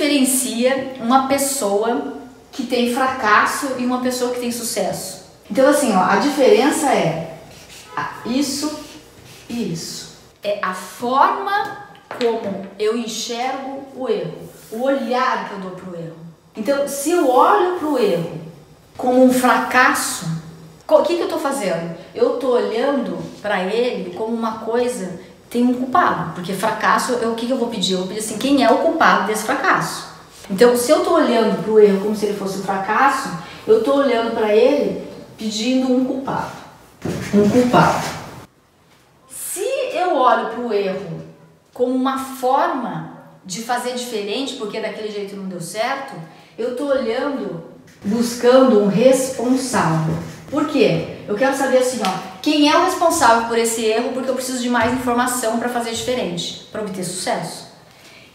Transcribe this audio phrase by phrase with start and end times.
[0.00, 2.14] diferencia uma pessoa
[2.50, 5.26] que tem fracasso e uma pessoa que tem sucesso?
[5.50, 7.36] Então, assim, ó, a diferença é
[8.24, 8.80] isso
[9.46, 10.16] e isso.
[10.42, 14.38] É a forma como eu enxergo o erro,
[14.72, 16.16] o olhar que eu dou para o erro.
[16.56, 18.40] Então, se eu olho para o erro
[18.96, 20.24] como um fracasso,
[20.88, 21.94] o que, que eu estou fazendo?
[22.14, 25.20] Eu estou olhando para ele como uma coisa,
[25.50, 27.94] tem um culpado, porque fracasso, eu, o que, que eu vou pedir?
[27.94, 30.08] Eu vou pedir assim, quem é o culpado desse fracasso?
[30.48, 33.30] Então, se eu estou olhando para o erro como se ele fosse um fracasso,
[33.66, 36.52] eu estou olhando para ele pedindo um culpado.
[37.34, 38.04] Um culpado.
[39.28, 41.20] Se eu olho para o erro
[41.74, 46.14] como uma forma de fazer diferente, porque daquele jeito não deu certo,
[46.56, 47.64] eu estou olhando,
[48.04, 50.14] buscando um responsável.
[50.50, 51.18] Por quê?
[51.28, 54.60] Eu quero saber assim, ó, quem é o responsável por esse erro, porque eu preciso
[54.60, 57.68] de mais informação para fazer diferente, para obter sucesso.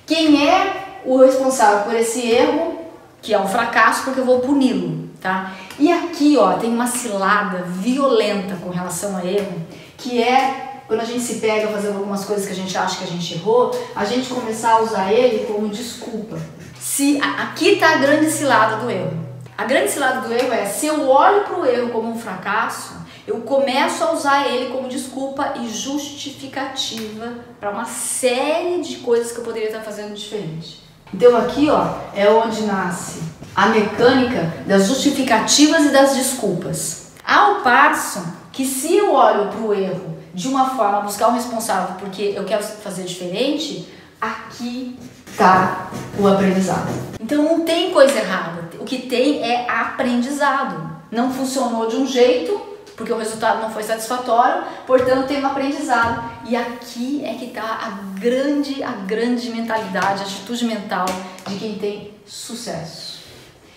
[0.05, 2.79] Quem é o responsável por esse erro,
[3.21, 5.53] que é um fracasso, porque eu vou puni-lo, tá?
[5.77, 9.61] E aqui, ó, tem uma cilada violenta com relação a erro,
[9.97, 13.03] que é quando a gente se pega fazendo algumas coisas que a gente acha que
[13.03, 16.37] a gente errou, a gente começar a usar ele como desculpa.
[16.79, 19.34] Se aqui tá a grande cilada do erro.
[19.57, 22.93] A grande cilada do erro é se eu olho para o erro como um fracasso,
[23.25, 29.37] eu começo a usar ele como desculpa e justificativa para uma série de coisas que
[29.37, 30.83] eu poderia estar fazendo diferente.
[31.13, 33.23] Então aqui ó, é onde nasce
[33.55, 37.11] a mecânica das justificativas e das desculpas.
[37.25, 41.95] Ao passo que se eu olho para o erro de uma forma buscar um responsável
[41.97, 43.87] porque eu quero fazer diferente,
[44.19, 44.99] aqui
[45.31, 46.89] está o aprendizado.
[47.21, 48.64] Então não tem coisa errada.
[48.85, 50.95] O que tem é aprendizado.
[51.09, 52.61] Não funcionou de um jeito,
[52.95, 56.23] porque o resultado não foi satisfatório, portanto tem um aprendizado.
[56.47, 61.07] E aqui é que está a grande, a grande mentalidade, a atitude mental
[61.47, 63.23] de quem tem sucesso.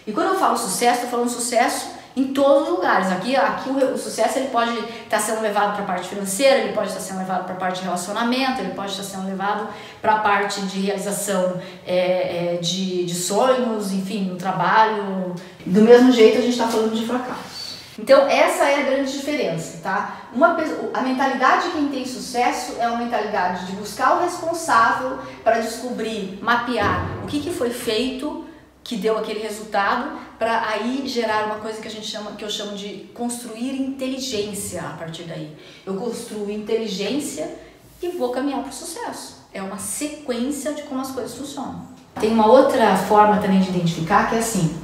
[0.06, 1.88] E quando eu falo sucesso, estou falando sucesso
[2.18, 3.10] em todos os lugares.
[3.12, 6.58] Aqui, aqui o, o sucesso ele pode estar tá sendo levado para a parte financeira,
[6.58, 9.08] ele pode estar tá sendo levado para a parte de relacionamento, ele pode estar tá
[9.08, 9.68] sendo levado
[10.02, 15.34] para a parte de realização é, é, de, de sonhos, enfim, no trabalho.
[15.64, 17.58] Do mesmo jeito a gente está falando de fracasso.
[17.96, 20.28] Então, essa é a grande diferença, tá?
[20.32, 20.56] Uma,
[20.94, 26.38] a mentalidade de quem tem sucesso é uma mentalidade de buscar o responsável para descobrir,
[26.40, 28.47] mapear o que, que foi feito
[28.88, 32.48] que deu aquele resultado para aí gerar uma coisa que a gente chama que eu
[32.48, 35.54] chamo de construir inteligência a partir daí.
[35.84, 37.54] Eu construo inteligência
[38.02, 39.46] e vou caminhar para o sucesso.
[39.52, 41.86] É uma sequência de como as coisas funcionam.
[42.18, 44.74] Tem uma outra forma também de identificar que é assim,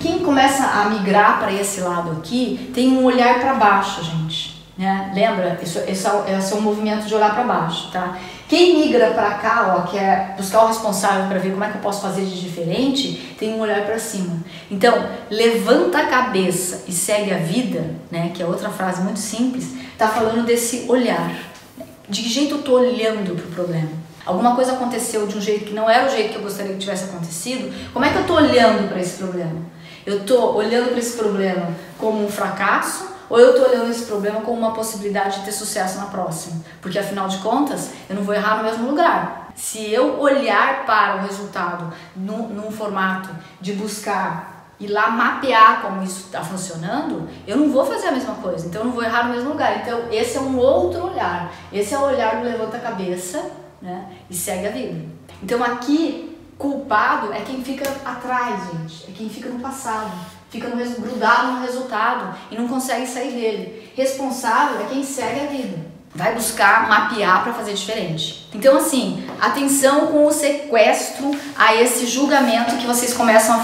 [0.00, 4.51] quem começa a migrar para esse lado aqui tem um olhar para baixo, gente.
[4.82, 5.12] Né?
[5.14, 5.60] Lembra?
[5.62, 8.18] Isso, esse, é, esse é um movimento de olhar para baixo, tá?
[8.48, 11.76] Quem migra para cá, ó, que é buscar o responsável para ver como é que
[11.76, 14.38] eu posso fazer de diferente, tem um olhar para cima.
[14.68, 18.32] Então, levanta a cabeça e segue a vida, né?
[18.34, 19.68] Que é outra frase muito simples.
[19.96, 21.32] Tá falando desse olhar.
[22.08, 23.90] De que jeito eu tô olhando para o problema?
[24.26, 26.80] Alguma coisa aconteceu de um jeito que não era o jeito que eu gostaria que
[26.80, 27.72] tivesse acontecido.
[27.92, 29.60] Como é que eu tô olhando para esse problema?
[30.04, 34.42] Eu estou olhando para esse problema como um fracasso ou eu estou olhando esse problema
[34.42, 36.60] como uma possibilidade de ter sucesso na próxima?
[36.82, 39.50] Porque afinal de contas, eu não vou errar no mesmo lugar.
[39.54, 46.02] Se eu olhar para o resultado num, num formato de buscar e lá mapear como
[46.02, 49.28] isso está funcionando, eu não vou fazer a mesma coisa, então eu não vou errar
[49.28, 49.78] no mesmo lugar.
[49.78, 51.50] Então, esse é um outro olhar.
[51.72, 53.50] Esse é o olhar do levanta a cabeça
[53.80, 55.06] né, e segue a vida.
[55.42, 56.31] Então, aqui
[56.62, 59.10] Culpado é quem fica atrás, gente.
[59.10, 60.12] É quem fica no passado.
[60.48, 63.92] Fica no, grudado no resultado e não consegue sair dele.
[63.96, 65.76] Responsável é quem segue a vida.
[66.14, 68.48] Vai buscar mapear para fazer diferente.
[68.54, 73.60] Então, assim, atenção com o sequestro a esse julgamento que vocês começam a fazer.